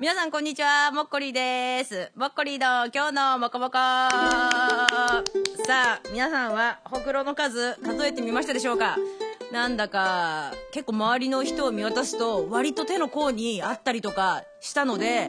[0.00, 2.10] 皆さんこんにちは、もっこりです。
[2.16, 4.08] もっこりの今日のもこもこさ
[5.68, 8.96] あ、皆さんはほくろの数数えてみましたでしょうか？
[9.52, 15.28] なんだか、結構周りの人を見渡すと割と手の甲にあったりとかしたので、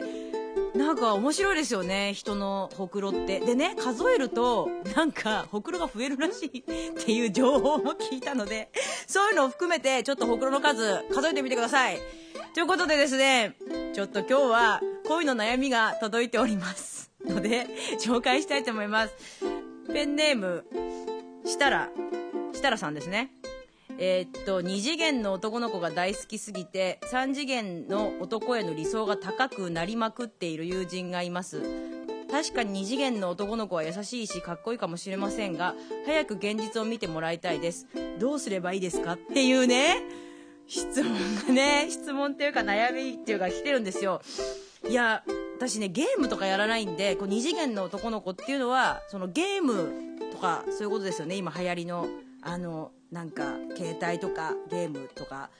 [0.74, 3.40] なんか面白いですよね、人のほくろって。
[3.40, 6.62] でね、数えると、なんか、ほくろが増えるらしいっ
[6.94, 8.70] ていう情報も聞いたので、
[9.06, 12.00] そういうのを含めて、ちょっとほくろの数、数えてみてください。
[12.54, 13.54] ということでですね、
[13.92, 17.10] ちょっと今日は、恋の悩みが届いております。
[17.26, 17.66] ので、
[18.00, 19.14] 紹介したいと思います。
[19.92, 20.64] ペンネーム、
[21.44, 21.90] したら、
[22.54, 23.32] したらさんですね。
[23.98, 31.60] えーっと、二次元の男の子が大好きすぎて、三次元の男への理想が高くなりまくっている友人がいます。
[32.30, 35.74] 確かに二次元の男の子は優しいしかっこいいかもしれませんが、
[36.06, 37.86] 早く現実を見てもらいたいです。
[38.18, 39.12] どうすればいいですか？
[39.12, 40.02] っていうね、
[40.66, 44.22] 質問がね、 質問っていうか悩みっていうか来てるんですよ。
[44.88, 45.22] いや、
[45.56, 52.08] 私ね、ゲームとかやらないんで、こう二次元の男の子っていうのは、そのゲームとか、そういうことですよね、今流行りの。
[52.44, 55.50] あの、なんか、携帯とかゲームとか。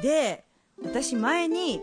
[0.00, 0.44] で、
[0.84, 1.80] 私前に、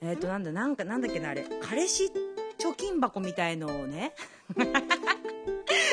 [0.00, 2.10] えっ、と、なんだ、なんか、なんだっけな、あれ、彼氏
[2.58, 4.14] 貯金箱みたいのをね、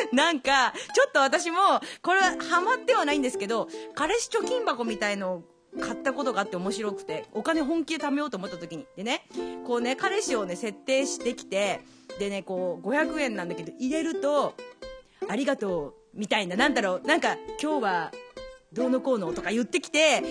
[0.14, 1.58] なんか、ちょっと私も、
[2.02, 5.44] これはハマってはないんですけど、彼氏貯金箱みたいのを
[5.80, 8.86] 買ったことがあって面白くて、お金本気で貯めようと思った時に。
[8.96, 9.28] でね、
[9.66, 11.82] こうね、彼氏をね、設定してきて、
[12.20, 14.56] でね、こう、500円なんだけど、入れると、
[15.28, 18.12] ありがとう、みたいな、なんだろう、なんか、今日は、
[18.72, 20.22] どうのこうのとか言ってきて、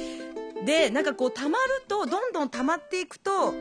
[0.64, 3.54] で、なんかこう、溜まると、どんどん溜まっていくと、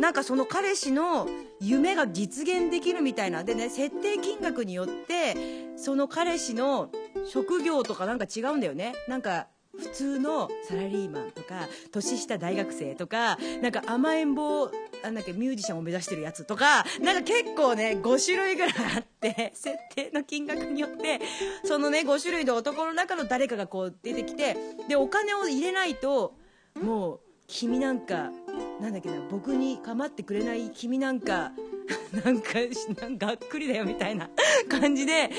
[0.00, 1.28] なんかその彼氏の
[1.60, 3.44] 夢が実現できるみたいな。
[3.44, 5.34] でね、設定金額によって、
[5.76, 6.90] その彼氏の
[7.26, 8.94] 職業とかなんか違うんだよね。
[9.08, 14.70] なんか、普通のサラリーマンとか、年下大学生とか、なんか甘えん坊、
[15.02, 21.20] なんだっけ、ミュージシャンを目指してるやつとか、なんか結構ね、5種類ぐらいあって、 設定の金額によって、
[21.64, 24.56] そのね、5種類の男の中の誰かがこう出てきて、
[24.88, 26.34] で、お金を入れないと、
[26.80, 28.32] もう、君なんか、
[28.80, 31.52] なんだっけな、僕に構ってくれない君なんか、
[32.24, 32.54] なんか、
[33.00, 34.28] なんかがっくりだよみたいな
[34.68, 35.30] 感じで、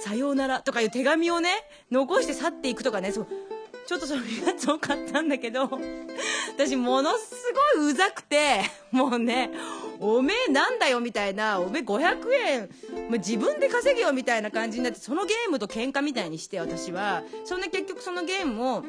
[0.00, 1.50] さようならとかいう手紙をね、
[1.90, 3.26] 残して去っていくとかね、そう、
[3.86, 5.70] ちょっとそのやつを買ったんだけど、
[6.56, 7.34] 私ものす
[7.76, 9.50] ごいうざくて、もうね、
[10.00, 12.60] おめえなんだよみたいな、おめえ500円、
[13.08, 18.84] もう自分で稼げよみたいな感じになって、そのゲームと喧嘩みたいにして私は、そんで結局そのゲームを、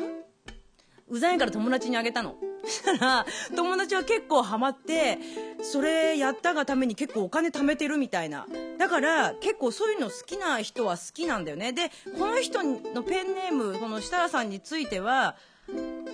[1.10, 2.36] うざいから友達にあげたの。
[2.64, 3.26] そしたら、
[3.56, 5.20] 友達は結構ハマって、
[5.62, 8.46] それやったがために結構お金貯めてるみたいな。
[8.78, 11.72] だから、結構そういうの好きな人は好きなんだよね。
[11.72, 15.36] で、この人のペンネーム、この設楽さんについては、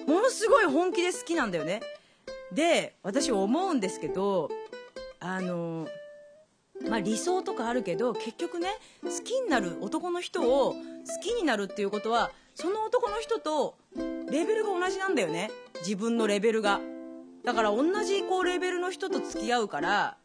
[0.08, 1.82] ものすごい本気で好きなんだよね。
[2.52, 4.50] で、私思うんですけど、
[5.20, 5.88] あの、
[6.88, 8.70] まあ理想とかあるけど、結局ね、
[9.04, 10.76] 好きになる男の人を好
[11.24, 15.50] きになるっていうことは、その男の人とレベルが同じなんだよね。
[15.86, 16.80] 自分のレベルが。
[17.44, 20.18] だから同じこうレベルの人と付き合うから、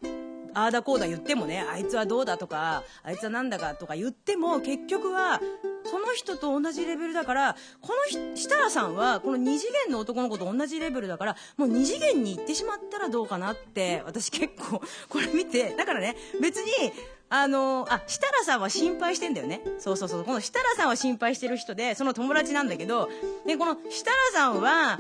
[0.55, 5.41] ああだこうだ言ってもね、あいつはどうだとか、あいつはなんだかとか言っても、結局は、
[5.89, 16.93] その人と同じレベルだから、この設楽さんは、この二次元の男の子と同じレベルだから、もう二次元に行ってしまったらどうかなって、私結構、これ見て、だからね、別に、
[17.31, 19.61] あの、あ、設楽さんは心配してんだよね。
[19.79, 20.25] そうそうそう。
[20.25, 23.11] この設楽さんは心配してる人で、その友達なんだけど、
[23.47, 24.99] で、この設楽さんは、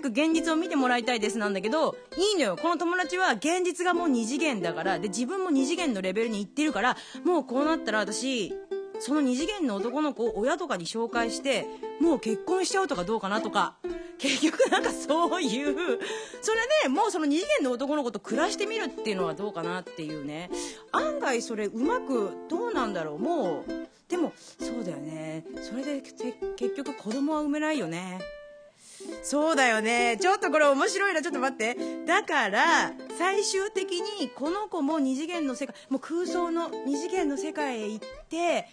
[0.02, 2.56] く現実を見てもらいたいですなんだけど、いいのよ。
[2.56, 8.54] この友達は現実がもう二次元だから、で、自分も二次元のレベルに行ってるから、もうこうなったら私、
[9.00, 11.66] その二次元の男の子を親とかに紹介して、
[12.00, 13.76] もう結婚しちゃうとかどうかなとか、
[14.18, 15.74] 結局なんかそういう、
[16.40, 20.50] それでもうその二次元の男の子と暮らしてみるっていうのはどうかなっていうね。
[20.92, 25.44] 案外それうまく、どうなんだろうもう、でもそうだよね。
[25.62, 26.00] それで
[26.56, 28.20] 結局子供は産めないよね。
[29.22, 30.16] そうだよね。
[30.20, 31.20] ちょっとこれ面白いな。
[31.20, 31.76] ちょっと待って。
[32.06, 38.68] だから、最終的にこの子も二次元の世界、もう空想の二次元の世界へ行って、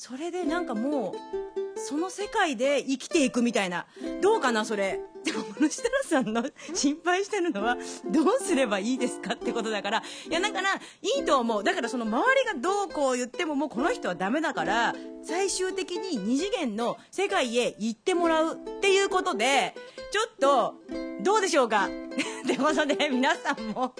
[0.00, 3.84] それでなんかもう、その世界で生きていくみたいな。
[4.22, 4.98] どうかな、それ。
[5.26, 6.42] でも、この設楽さんの
[6.72, 7.76] 心配してるのは、
[8.10, 10.02] どうすればいいですかってことだから。
[10.30, 11.62] いや、だから、いいと思う。
[11.62, 19.74] だから、その周りがどうこう言っても、もうこの人はダメだから、最終的に二次元の世界へ行ってもらうっていうことで、
[20.12, 20.76] ちょっと、
[21.22, 21.88] どうでしょうか
[22.42, 23.94] ってことで、皆さんも、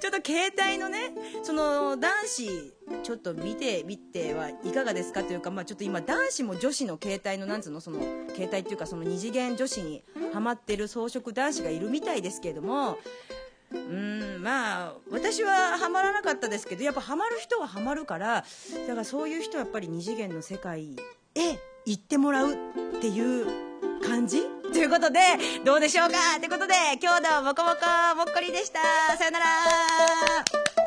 [0.00, 1.12] ちょっと携帯のね、
[1.42, 8.00] その男子、ちょっと見てみてはいかがですかというか、まあちょっと今男子も女子の携帯のなんつうの、その
[8.34, 10.02] 携帯っていうかその二次元女子に
[10.32, 12.98] ハマってる装飾男子がいるみたいですけれども、
[13.72, 18.44] うんまあ私はハマらなかったですけどやっぱハマる人はハマるから
[18.86, 20.96] だからそういう人はやっぱり二次元の世界
[21.36, 22.56] へ行ってもらうっ
[23.00, 23.46] ていう
[24.02, 25.20] 感じ ということで
[25.64, 26.38] どうでしょうか？
[26.38, 28.80] ということで今日のもこもこもっこりでした。
[29.16, 30.79] さよなら。